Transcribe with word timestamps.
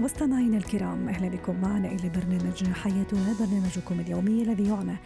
مستمعينا 0.00 0.56
الكرام 0.56 1.08
أهلا 1.08 1.28
بكم 1.28 1.60
معنا 1.60 1.88
إلى 1.88 2.08
برنامج 2.08 2.64
حياتنا 2.72 3.34
برنامجكم 3.40 4.00
اليومي 4.00 4.42
الذي 4.42 4.68
يعنى 4.68 4.96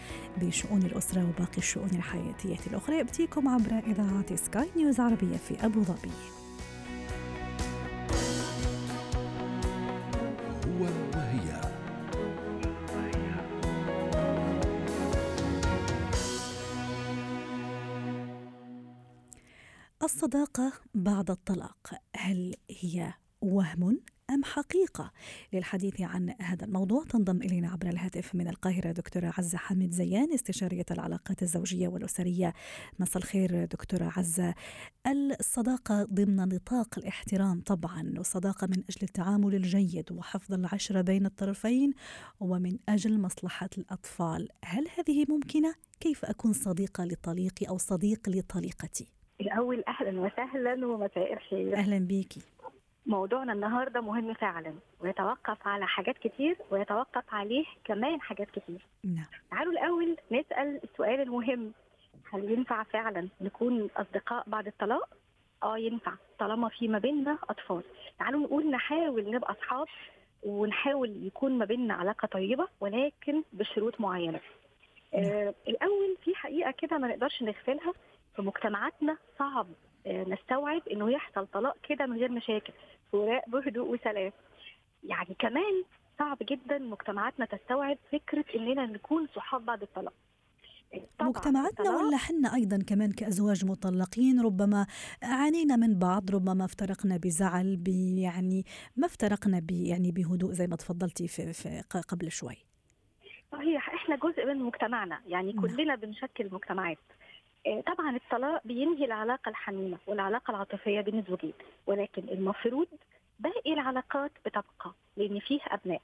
بشؤون 0.40 0.82
الأسرة 0.82 1.28
وباقي 1.28 1.58
الشؤون 1.58 1.90
الحياتية 1.92 2.58
الأخرى 2.66 2.96
يأتيكم 2.98 3.48
عبر 3.48 3.78
إذاعة 3.86 4.36
سكاي 4.36 4.68
نيوز 4.76 5.00
عربيه 5.00 5.36
في 5.36 5.66
أبو 5.66 5.82
ظبي. 5.82 6.10
هو 10.66 10.84
وهي 11.14 11.60
الصداقة 20.02 20.72
بعد 20.94 21.30
الطلاق 21.30 21.94
هل 22.16 22.54
هي 22.70 23.12
وهم 23.40 24.00
أم 24.30 24.44
حقيقة؟ 24.44 25.12
للحديث 25.52 26.00
عن 26.00 26.34
هذا 26.40 26.64
الموضوع 26.64 27.04
تنضم 27.04 27.42
إلينا 27.42 27.68
عبر 27.68 27.86
الهاتف 27.88 28.34
من 28.34 28.48
القاهرة 28.48 28.92
دكتورة 28.92 29.32
عزة 29.38 29.58
حامد 29.58 29.90
زيان 29.90 30.32
استشارية 30.32 30.84
العلاقات 30.90 31.42
الزوجية 31.42 31.88
والأسرية 31.88 32.52
مساء 32.98 33.22
الخير 33.22 33.64
دكتورة 33.64 34.12
عزة 34.16 34.54
الصداقة 35.06 36.04
ضمن 36.04 36.36
نطاق 36.36 36.98
الاحترام 36.98 37.60
طبعا 37.60 38.12
والصداقة 38.16 38.66
من 38.66 38.82
أجل 38.88 39.02
التعامل 39.02 39.54
الجيد 39.54 40.12
وحفظ 40.12 40.52
العشرة 40.54 41.00
بين 41.00 41.26
الطرفين 41.26 41.92
ومن 42.40 42.78
أجل 42.88 43.20
مصلحة 43.20 43.70
الأطفال 43.78 44.48
هل 44.64 44.86
هذه 44.98 45.24
ممكنة؟ 45.28 45.74
كيف 46.00 46.24
أكون 46.24 46.52
صديقة 46.52 47.04
لطليقي 47.04 47.68
أو 47.68 47.78
صديق 47.78 48.28
لطليقتي؟ 48.28 49.06
الأول 49.40 49.84
أهلا 49.88 50.20
وسهلا 50.20 50.86
ومساء 50.86 51.32
الخير 51.32 51.76
أهلا 51.76 51.98
بيكي 51.98 52.40
موضوعنا 53.08 53.52
النهارده 53.52 54.00
مهم 54.00 54.34
فعلا 54.34 54.74
ويتوقف 55.00 55.68
على 55.68 55.86
حاجات 55.86 56.18
كتير 56.18 56.56
ويتوقف 56.70 57.34
عليه 57.34 57.64
كمان 57.84 58.20
حاجات 58.20 58.50
كتير. 58.50 58.86
نعم. 59.04 59.24
تعالوا 59.50 59.72
الأول 59.72 60.16
نسأل 60.30 60.80
السؤال 60.84 61.20
المهم 61.20 61.72
هل 62.32 62.50
ينفع 62.50 62.82
فعلا 62.82 63.28
نكون 63.40 63.88
أصدقاء 63.96 64.44
بعد 64.46 64.66
الطلاق؟ 64.66 65.08
آه 65.62 65.78
ينفع 65.78 66.12
طالما 66.38 66.68
في 66.68 66.88
ما 66.88 66.98
بيننا 66.98 67.38
أطفال. 67.50 67.82
تعالوا 68.18 68.40
نقول 68.40 68.70
نحاول 68.70 69.30
نبقى 69.30 69.52
أصحاب 69.52 69.86
ونحاول 70.42 71.26
يكون 71.26 71.58
ما 71.58 71.64
بيننا 71.64 71.94
علاقة 71.94 72.26
طيبة 72.26 72.68
ولكن 72.80 73.42
بشروط 73.52 74.00
معينة. 74.00 74.40
نعم. 75.14 75.24
آه 75.24 75.54
الأول 75.68 76.16
في 76.24 76.34
حقيقة 76.34 76.70
كده 76.70 76.98
ما 76.98 77.08
نقدرش 77.08 77.42
نغفلها 77.42 77.92
في 78.36 78.42
مجتمعاتنا 78.42 79.16
صعب 79.38 79.66
نستوعب 80.06 80.88
إنه 80.88 81.10
يحصل 81.10 81.46
طلاق 81.46 81.76
كده 81.88 82.06
من 82.06 82.16
غير 82.16 82.30
مشاكل 82.32 82.72
فراق 83.12 83.48
بهدوء 83.48 83.88
وسلام. 83.88 84.32
يعني 85.04 85.36
كمان 85.38 85.84
صعب 86.18 86.38
جدا 86.42 86.78
مجتمعاتنا 86.78 87.46
تستوعب 87.46 87.98
فكرة 88.12 88.44
إننا 88.54 88.86
نكون 88.86 89.28
صحاب 89.36 89.64
بعد 89.64 89.82
الطلاق. 89.82 90.12
مجتمعاتنا 91.20 91.96
ولا 91.96 92.16
حنا 92.16 92.54
أيضا 92.54 92.78
كمان 92.86 93.12
كأزواج 93.12 93.64
مطلقين؟ 93.64 94.40
ربما 94.40 94.86
عانينا 95.22 95.76
من 95.76 95.98
بعض 95.98 96.30
ربما 96.30 96.64
افترقنا 96.64 97.16
بزعل 97.16 97.76
بي 97.76 98.20
يعني 98.20 98.64
ما 98.96 99.06
افترقنا 99.06 99.58
بي 99.60 99.88
يعني 99.88 100.12
بهدوء 100.12 100.52
زي 100.52 100.66
ما 100.66 100.76
تفضلتي 100.76 101.28
في, 101.28 101.52
في 101.52 101.82
قبل 102.08 102.30
شوي. 102.30 102.56
صحيح 103.52 103.90
إحنا 103.94 104.16
جزء 104.16 104.46
من 104.46 104.58
مجتمعنا. 104.58 105.20
يعني 105.26 105.52
كلنا 105.52 105.94
بنشكل 105.94 106.48
مجتمعات. 106.52 106.98
طبعا 107.86 108.16
الطلاق 108.16 108.60
بينهي 108.64 109.04
العلاقة 109.04 109.48
الحميمة 109.48 109.98
والعلاقة 110.06 110.50
العاطفية 110.50 111.00
بين 111.00 111.18
الزوجين 111.18 111.52
ولكن 111.86 112.22
المفروض 112.28 112.86
باقي 113.38 113.72
العلاقات 113.72 114.30
بتبقى 114.46 114.92
لأن 115.16 115.38
فيه 115.38 115.60
أبناء. 115.66 116.02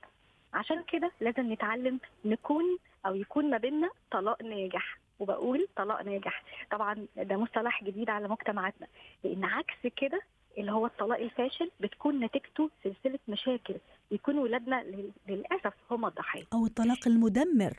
عشان 0.54 0.82
كده 0.92 1.10
لازم 1.20 1.52
نتعلم 1.52 2.00
نكون 2.24 2.64
أو 3.06 3.14
يكون 3.14 3.50
ما 3.50 3.58
بيننا 3.58 3.90
طلاق 4.10 4.42
ناجح. 4.42 4.98
وبقول 5.18 5.68
طلاق 5.76 6.02
ناجح. 6.02 6.42
طبعا 6.70 7.06
ده 7.16 7.36
مصطلح 7.36 7.84
جديد 7.84 8.10
على 8.10 8.28
مجتمعاتنا 8.28 8.86
لأن 9.24 9.44
عكس 9.44 9.86
كده 9.96 10.20
اللي 10.58 10.72
هو 10.72 10.86
الطلاق 10.86 11.18
الفاشل 11.18 11.70
بتكون 11.80 12.24
نتيجته 12.24 12.70
سلسلة 12.84 13.18
مشاكل 13.28 13.74
يكون 14.10 14.38
ولادنا 14.38 14.84
للأسف 15.28 15.74
هم 15.90 16.06
الضحايا 16.06 16.44
أو 16.52 16.66
الطلاق 16.66 17.08
المدمر. 17.08 17.72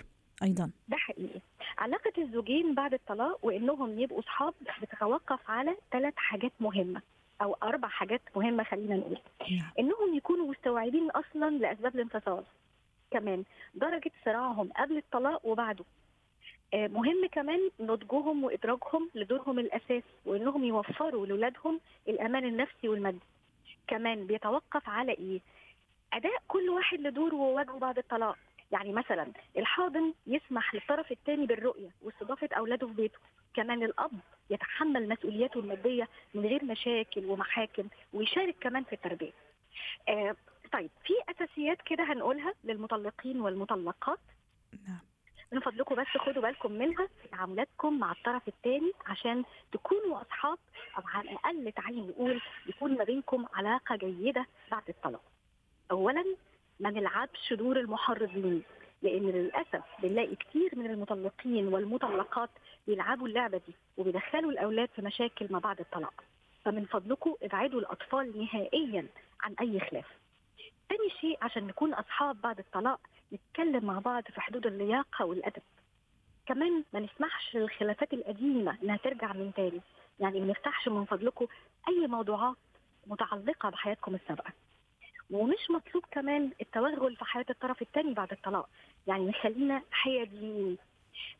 أيضا. 0.43 0.71
ده 0.87 0.97
حقيقي. 0.97 1.39
علاقة 1.77 2.13
الزوجين 2.17 2.75
بعد 2.75 2.93
الطلاق 2.93 3.45
وإنهم 3.45 3.99
يبقوا 3.99 4.19
اصحاب 4.19 4.53
بتتوقف 4.81 5.39
على 5.49 5.75
ثلاث 5.91 6.13
حاجات 6.17 6.51
مهمة 6.59 7.01
أو 7.41 7.57
أربع 7.63 7.87
حاجات 7.87 8.21
مهمة 8.35 8.63
خلينا 8.63 8.95
نقول. 8.95 9.17
نعم. 9.51 9.71
إنهم 9.79 10.15
يكونوا 10.15 10.47
مستوعبين 10.47 11.11
أصلا 11.11 11.49
لأسباب 11.49 11.95
الانفصال. 11.95 12.43
كمان 13.11 13.43
درجة 13.75 14.11
صراعهم 14.25 14.69
قبل 14.77 14.97
الطلاق 14.97 15.45
وبعده. 15.45 15.85
آه 16.73 16.87
مهم 16.87 17.27
كمان 17.31 17.69
نضجهم 17.79 18.43
وادراكهم 18.43 19.09
لدورهم 19.15 19.59
الأساسي 19.59 20.03
وإنهم 20.25 20.63
يوفروا 20.63 21.25
لاولادهم 21.25 21.79
الأمان 22.07 22.45
النفسي 22.45 22.89
والمادي. 22.89 23.19
كمان 23.87 24.27
بيتوقف 24.27 24.89
على 24.89 25.11
إيه؟ 25.11 25.39
أداء 26.13 26.41
كل 26.47 26.69
واحد 26.69 26.99
لدوره 26.99 27.35
وواجبه 27.35 27.79
بعد 27.79 27.97
الطلاق. 27.97 28.37
يعني 28.71 28.93
مثلا 28.93 29.31
الحاضن 29.57 30.13
يسمح 30.27 30.75
للطرف 30.75 31.11
الثاني 31.11 31.45
بالرؤية 31.45 31.89
واستضافة 32.01 32.49
أولاده 32.57 32.87
في 32.87 32.93
بيته. 32.93 33.19
كمان 33.53 33.83
الأب 33.83 34.11
يتحمل 34.49 35.09
مسؤولياته 35.09 35.59
المادية 35.59 36.07
من 36.33 36.45
غير 36.45 36.65
مشاكل 36.65 37.25
ومحاكم 37.25 37.87
ويشارك 38.13 38.55
كمان 38.61 38.83
في 38.83 38.93
التربية. 38.93 39.31
آه 40.09 40.35
طيب 40.71 40.89
في 41.05 41.13
أساسيات 41.29 41.81
كده 41.81 42.03
هنقولها 42.03 42.53
للمطلقين 42.63 43.41
والمطلقات. 43.41 44.19
نعم. 44.87 44.99
من 45.51 45.59
فضلكم 45.59 45.95
بس 45.95 46.07
خدوا 46.07 46.41
بالكم 46.41 46.71
منها 46.71 47.07
في 47.21 47.27
تعاملاتكم 47.27 47.99
مع 47.99 48.11
الطرف 48.11 48.47
الثاني 48.47 48.91
عشان 49.05 49.43
تكونوا 49.71 50.21
أصحاب 50.21 50.57
أو 50.97 51.03
على 51.05 51.31
الأقل 51.31 51.71
تعالي 51.71 52.01
نقول 52.01 52.41
يكون 52.67 52.97
ما 52.97 53.03
بينكم 53.03 53.45
علاقة 53.53 53.95
جيدة 53.95 54.45
بعد 54.71 54.83
الطلاق. 54.89 55.21
اولا 55.91 56.25
ما 56.79 56.89
نلعبش 56.89 57.53
دور 57.53 57.79
المحرضين 57.79 58.63
لأن 59.01 59.21
للأسف 59.29 59.83
بنلاقي 60.03 60.35
كتير 60.35 60.69
من 60.73 60.85
المطلقين 60.85 61.67
والمطلقات 61.67 62.49
بيلعبوا 62.87 63.27
اللعبة 63.27 63.57
دي 63.67 63.73
وبيدخلوا 63.97 64.51
الأولاد 64.51 64.89
في 64.95 65.01
مشاكل 65.01 65.47
ما 65.49 65.59
بعد 65.59 65.79
الطلاق. 65.79 66.23
فمن 66.65 66.85
فضلكم 66.85 67.35
ابعدوا 67.43 67.79
الأطفال 67.79 68.39
نهائيا 68.43 69.07
عن 69.41 69.53
أي 69.61 69.79
خلاف. 69.79 70.05
تاني 70.89 71.09
شيء 71.21 71.37
عشان 71.41 71.67
نكون 71.67 71.93
أصحاب 71.93 72.41
بعد 72.41 72.59
الطلاق 72.59 72.99
نتكلم 73.33 73.85
مع 73.85 73.99
بعض 73.99 74.23
في 74.23 74.41
حدود 74.41 74.65
اللياقة 74.65 75.25
والأدب. 75.25 75.61
كمان 76.45 76.83
ما 76.93 76.99
نسمحش 76.99 77.55
للخلافات 77.55 78.13
القديمة 78.13 78.77
إنها 78.83 78.97
ترجع 78.97 79.33
من 79.33 79.51
تاني. 79.55 79.81
يعني 80.19 80.39
ما 80.39 80.45
نفتحش 80.47 80.87
من 80.87 81.05
فضلكم 81.05 81.47
أي 81.87 82.07
موضوعات 82.07 82.55
متعلقة 83.07 83.69
بحياتكم 83.69 84.15
السابقة. 84.15 84.53
ومش 85.31 85.69
مطلوب 85.69 86.03
كمان 86.11 86.51
التوغل 86.61 87.15
في 87.15 87.25
حياة 87.25 87.45
الطرف 87.49 87.81
الثاني 87.81 88.13
بعد 88.13 88.31
الطلاق. 88.31 88.69
يعني 89.07 89.25
نخلينا 89.29 89.81
حياديين. 89.91 90.77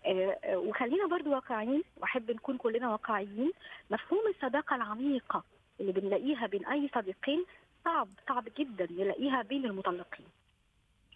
آه 0.06 0.38
آه 0.44 0.58
وخلينا 0.58 1.08
برضو 1.08 1.32
واقعيين. 1.32 1.84
وأحب 1.98 2.32
نكون 2.32 2.58
كلنا 2.58 2.92
واقعيين. 2.92 3.52
مفهوم 3.92 4.22
الصداقة 4.36 4.76
العميقة 4.76 5.44
اللي 5.80 5.92
بنلاقيها 5.92 6.48
بين 6.48 6.66
أي 6.66 6.90
صديقين 6.96 7.46
صعب 7.86 8.08
صعب 8.28 8.44
جدا 8.60 8.88
نلاقيها 8.92 9.42
بين 9.42 9.66
المطلقين. 9.66 10.26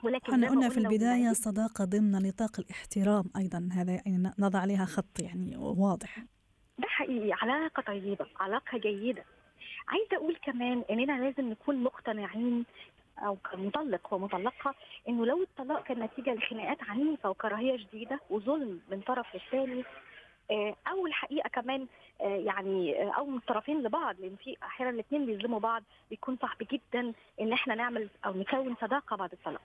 ولكن 0.04 0.34
إحنا 0.34 0.50
قلنا 0.50 0.70
في 0.70 0.78
البداية 0.78 1.30
الصداقة 1.30 1.86
ضمن 1.86 2.12
نطاق 2.12 2.60
الاحترام 2.60 3.24
أيضا. 3.38 3.70
هذا 3.74 3.92
يعني 3.92 4.32
نضع 4.40 4.60
عليها 4.60 4.86
خط 4.86 5.20
يعني 5.20 5.58
واضح. 5.58 6.20
ده 6.80 6.88
حقيقي. 6.88 7.34
علاقة 7.42 7.84
طيبة 7.84 8.26
علاقة 8.40 8.78
جيدة. 8.78 9.24
عايزة 9.90 10.16
أقول 10.18 10.36
كمان 10.36 10.84
إننا 10.92 11.24
لازم 11.26 11.50
نكون 11.50 11.84
مقتنعين 11.84 12.66
أو 13.20 13.36
كمطلق 13.36 14.14
ومطلقة 14.14 14.76
إنه 15.10 15.26
لو 15.26 15.42
الطلاق 15.44 15.84
كان 15.84 16.00
نتيجة 16.04 16.34
لخناقات 16.34 16.78
عنيفة 16.90 17.30
وكراهية 17.30 17.78
شديدة 17.78 18.20
وظلم 18.30 18.82
من 18.92 19.02
طرف 19.02 19.36
للثاني 19.36 19.84
أو 20.88 21.08
الحقيقة 21.08 21.48
كمان 21.50 21.88
يعني 22.20 23.04
أو 23.18 23.26
من 23.26 23.38
الطرفين 23.38 23.84
لبعض 23.84 24.16
لأن 24.20 24.36
في 24.36 24.58
أحيانا 24.64 24.92
الاثنين 24.94 25.26
بيظلموا 25.26 25.60
بعض 25.60 25.84
بيكون 26.10 26.38
صعب 26.42 26.58
جدا 26.72 27.14
إن 27.42 27.54
إحنا 27.54 27.76
نعمل 27.76 28.10
أو 28.26 28.34
نكون 28.34 28.76
صداقة 28.82 29.16
بعد 29.16 29.32
الطلاق. 29.32 29.62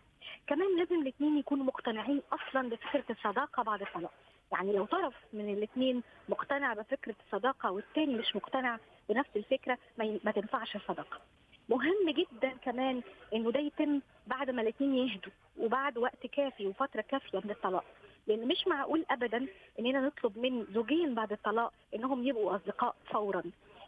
كمان 0.46 0.76
لازم 0.78 1.02
الاثنين 1.02 1.38
يكونوا 1.38 1.64
مقتنعين 1.64 2.22
أصلا 2.32 2.68
بفكرة 2.68 3.04
الصداقة 3.10 3.62
بعد 3.62 3.82
الطلاق. 3.82 4.12
يعني 4.52 4.72
لو 4.72 4.84
طرف 4.84 5.14
من 5.32 5.52
الاثنين 5.54 6.02
مقتنع 6.28 6.74
بفكرة 6.74 7.14
الصداقة 7.26 7.70
والثاني 7.70 8.14
مش 8.14 8.36
مقتنع 8.36 8.78
بنفس 9.08 9.30
الفكرة 9.36 9.78
ما, 9.98 10.18
ما 10.24 10.30
تنفعش 10.30 10.76
الصداقه. 10.76 11.20
مهم 11.68 12.10
جدا 12.10 12.48
كمان 12.50 13.02
إنه 13.34 13.50
ده 13.50 13.60
يتم 13.60 14.00
بعد 14.26 14.50
ما 14.50 14.62
الاثنين 14.62 14.94
يهدوا 14.94 15.32
وبعد 15.58 15.98
وقت 15.98 16.26
كافي 16.26 16.66
وفترة 16.66 17.00
كافية 17.00 17.38
من 17.44 17.50
الطلاق. 17.50 17.84
لأن 18.26 18.48
مش 18.48 18.66
معقول 18.66 19.04
ابدا 19.10 19.46
إننا 19.78 20.00
نطلب 20.00 20.38
من 20.38 20.66
زوجين 20.74 21.14
بعد 21.14 21.32
الطلاق 21.32 21.72
إنهم 21.94 22.26
يبقوا 22.26 22.56
أصدقاء 22.56 22.94
فورا 23.06 23.42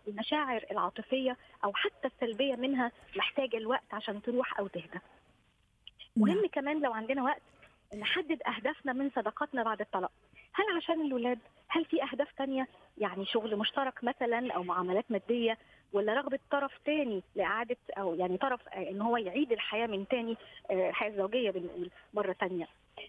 المشاعر 0.09 0.65
العاطفية 0.71 1.37
أو 1.65 1.73
حتى 1.75 2.09
السلبية 2.09 2.55
منها 2.55 2.93
محتاجة 3.17 3.57
الوقت 3.57 3.95
عشان 3.95 4.23
تروح 4.23 4.59
أو 4.59 4.67
تهدى 4.67 4.99
مهم 6.17 6.37
نعم. 6.37 6.47
كمان 6.47 6.81
لو 6.81 6.93
عندنا 6.93 7.23
وقت 7.23 7.43
نحدد 7.99 8.43
أهدافنا 8.43 8.93
من 8.93 9.11
صداقاتنا 9.11 9.63
بعد 9.63 9.81
الطلاق 9.81 10.11
هل 10.53 10.65
عشان 10.77 11.01
الولاد 11.01 11.39
هل 11.69 11.85
في 11.85 12.03
أهداف 12.03 12.29
تانية؟ 12.39 12.69
يعني 12.99 13.27
شغل 13.27 13.57
مشترك 13.57 14.05
مثلا 14.05 14.53
أو 14.53 14.63
معاملات 14.63 15.05
مادية 15.11 15.59
ولا 15.93 16.15
رغبة 16.15 16.39
طرف 16.51 16.73
تاني 16.85 17.23
لإعادة 17.37 17.77
أو 17.99 18.15
يعني 18.15 18.37
طرف 18.39 18.69
آه، 18.69 18.91
إن 18.91 19.01
هو 19.03 19.17
يعيد 19.17 19.53
الحياة 19.53 19.87
من 19.87 20.09
تاني 20.09 20.37
آه، 20.71 20.89
الحياة 20.89 21.11
الزوجيه 21.11 21.51
بنقول 21.51 21.91
مرة 22.15 22.33
تانية. 22.33 22.69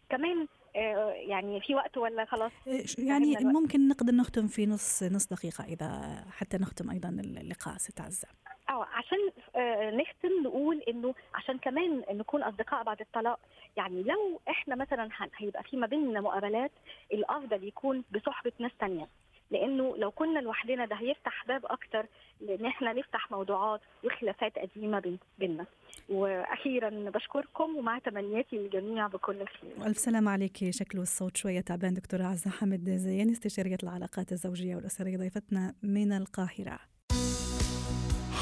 كمان 0.09 0.47
آه، 0.75 1.09
يعني 1.11 1.61
في 1.61 1.75
وقت 1.75 1.97
ولا 1.97 2.25
خلاص؟ 2.25 2.51
إيش- 2.65 2.99
يعني. 2.99 3.35
ممكن 3.43 3.87
نقدر 3.87 4.13
نختم 4.15 4.47
في 4.47 4.65
نص 4.65 5.03
نص 5.03 5.27
دقيقة 5.27 5.63
إذا 5.63 6.23
حتى 6.31 6.57
نختم 6.57 6.89
أيضا 6.91 7.09
اللقاء 7.09 7.77
ست 7.77 8.01
عزة. 8.01 8.27
آه 8.69 8.85
عشان 8.93 9.17
آه، 9.55 9.91
نختم 9.91 10.29
نقول 10.43 10.79
إنه 10.87 11.13
عشان 11.33 11.57
كمان 11.57 12.03
نكون 12.11 12.43
أصدقاء 12.43 12.83
بعد 12.83 13.01
الطلاق 13.01 13.39
يعني 13.77 14.03
لو 14.03 14.41
إحنا 14.49 14.75
مثلا 14.75 15.09
هن- 15.17 15.29
هيبقى 15.37 15.63
في 15.63 15.77
ما 15.77 15.87
بيننا 15.87 16.21
مقابلات 16.21 16.71
الأفضل 17.13 17.63
يكون 17.63 18.03
بصحبة 18.15 18.51
ناس 18.59 18.71
تانية. 18.79 19.07
لأنه 19.51 19.97
لو 19.97 20.11
كنا 20.11 20.39
لوحدنا 20.39 20.85
ده 20.85 20.95
هيفتح 20.95 21.45
باب 21.47 21.65
أكتر 21.65 22.05
لإن 22.41 22.65
إحنا 22.65 22.93
نفتح 22.93 23.31
موضوعات 23.31 23.81
وخلافات 24.03 24.59
قديمة 24.59 24.99
بين- 24.99 25.19
بيننا. 25.39 25.65
وأخيرا 26.09 26.89
بشكركم 26.89 27.77
ومع 27.77 27.99
تمنياتي 27.99 28.55
للجميع 28.57 29.07
بكل 29.07 29.45
خير. 29.45 29.71
وألف 29.79 29.97
سلام 29.97 30.27
عليك 30.29 30.69
شكله 30.69 31.01
الصوت 31.01 31.37
شوية 31.37 31.61
تعبان 31.61 31.93
دكتورة 31.93 32.23
عزة 32.23 32.51
حمد 32.51 32.89
زيان 32.89 33.29
استشارية 33.29 33.77
العلاقات 33.83 34.31
الزوجية 34.31 34.75
والأسرية 34.75 35.17
ضيفتنا 35.17 35.73
من 35.83 36.11
القاهرة. 36.13 36.79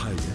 حياتي 0.04 0.32